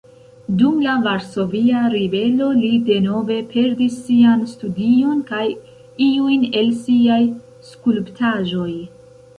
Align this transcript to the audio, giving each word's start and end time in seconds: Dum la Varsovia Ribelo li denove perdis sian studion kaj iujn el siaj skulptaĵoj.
Dum 0.59 0.77
la 0.85 0.93
Varsovia 1.01 1.81
Ribelo 1.95 2.47
li 2.63 2.71
denove 2.87 3.37
perdis 3.53 4.01
sian 4.07 4.43
studion 4.55 5.21
kaj 5.31 5.45
iujn 6.09 6.51
el 6.65 6.75
siaj 6.87 7.21
skulptaĵoj. 7.71 8.71